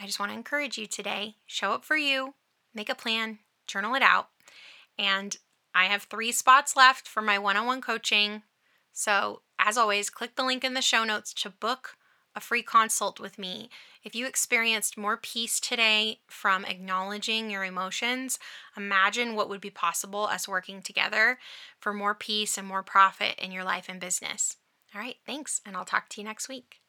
I 0.00 0.06
just 0.06 0.18
want 0.18 0.32
to 0.32 0.36
encourage 0.36 0.78
you 0.78 0.86
today 0.86 1.34
show 1.44 1.72
up 1.72 1.84
for 1.84 1.98
you, 1.98 2.36
make 2.74 2.88
a 2.88 2.94
plan, 2.94 3.40
journal 3.66 3.94
it 3.96 4.02
out. 4.02 4.28
And 4.98 5.36
I 5.74 5.84
have 5.84 6.04
three 6.04 6.32
spots 6.32 6.74
left 6.74 7.06
for 7.06 7.20
my 7.20 7.38
one 7.38 7.58
on 7.58 7.66
one 7.66 7.82
coaching. 7.82 8.44
So, 8.94 9.42
as 9.58 9.76
always, 9.76 10.08
click 10.08 10.36
the 10.36 10.42
link 10.42 10.64
in 10.64 10.72
the 10.72 10.80
show 10.80 11.04
notes 11.04 11.34
to 11.34 11.50
book 11.50 11.96
a 12.34 12.40
free 12.40 12.62
consult 12.62 13.20
with 13.20 13.38
me. 13.38 13.70
If 14.04 14.14
you 14.14 14.26
experienced 14.26 14.96
more 14.96 15.16
peace 15.16 15.60
today 15.60 16.20
from 16.28 16.64
acknowledging 16.64 17.50
your 17.50 17.64
emotions, 17.64 18.38
imagine 18.76 19.34
what 19.34 19.48
would 19.48 19.60
be 19.60 19.70
possible 19.70 20.24
us 20.24 20.48
working 20.48 20.82
together 20.82 21.38
for 21.78 21.92
more 21.92 22.14
peace 22.14 22.56
and 22.56 22.66
more 22.66 22.82
profit 22.82 23.34
in 23.38 23.52
your 23.52 23.64
life 23.64 23.86
and 23.88 24.00
business. 24.00 24.56
All 24.94 25.00
right, 25.00 25.16
thanks, 25.26 25.60
and 25.64 25.76
I'll 25.76 25.84
talk 25.84 26.08
to 26.10 26.20
you 26.20 26.26
next 26.26 26.48
week. 26.48 26.79